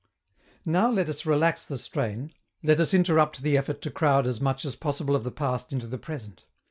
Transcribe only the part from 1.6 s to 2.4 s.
the strain,